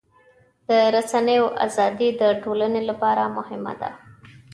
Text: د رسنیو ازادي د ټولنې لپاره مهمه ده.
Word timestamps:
د 0.67 0.69
رسنیو 0.95 1.45
ازادي 1.65 2.09
د 2.21 2.23
ټولنې 2.43 2.81
لپاره 2.89 3.23
مهمه 3.37 3.73
ده. 3.81 3.89